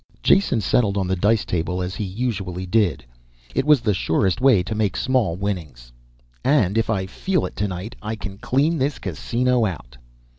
Jason 0.23 0.59
settled 0.59 0.97
on 0.97 1.05
the 1.07 1.15
dice 1.15 1.45
table 1.45 1.79
as 1.83 1.93
he 1.93 2.03
usually 2.03 2.65
did. 2.65 3.05
It 3.53 3.65
was 3.67 3.81
the 3.81 3.93
surest 3.93 4.41
way 4.41 4.63
to 4.63 4.73
make 4.73 4.97
small 4.97 5.35
winnings. 5.35 5.91
_And 6.43 6.75
if 6.75 6.89
I 6.89 7.05
feel 7.05 7.45
it 7.45 7.55
tonight 7.55 7.95
I 8.01 8.15
can 8.15 8.39
clean 8.39 8.79
this 8.79 8.97
casino 8.97 9.63
out! 9.63 9.97